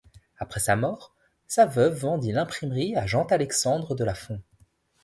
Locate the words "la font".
4.03-4.41